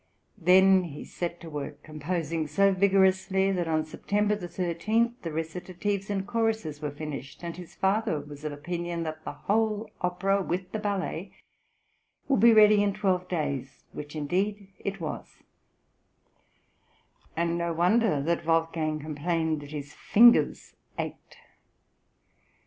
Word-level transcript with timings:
Then 0.35 0.85
he 0.85 1.05
set 1.05 1.39
to 1.41 1.49
work, 1.51 1.83
composing 1.83 2.47
so 2.47 2.73
vigorously 2.73 3.51
that 3.51 3.67
on 3.67 3.85
September 3.85 4.35
13 4.35 5.17
the 5.21 5.29
recitatives 5.31 6.09
and 6.09 6.25
choruses 6.25 6.81
were 6.81 6.89
finished, 6.89 7.43
and 7.43 7.55
his 7.55 7.75
father 7.75 8.19
was 8.19 8.43
of 8.43 8.51
opinion 8.51 9.03
that 9.03 9.23
the 9.23 9.33
whole 9.33 9.91
opera 10.01 10.41
with 10.41 10.71
the 10.71 10.79
ballet 10.79 11.33
would 12.27 12.39
be 12.39 12.51
ready 12.51 12.81
in 12.81 12.95
twelve 12.95 13.27
days, 13.27 13.83
which 13.91 14.15
indeed 14.15 14.69
it 14.79 14.99
was; 14.99 15.43
and 17.37 17.55
no 17.59 17.71
wonder 17.71 18.19
that 18.23 18.43
Wolfgang 18.43 18.99
complained 18.99 19.61
that 19.61 19.69
his 19.69 19.93
fingers 19.93 20.73
ached. 20.97 21.37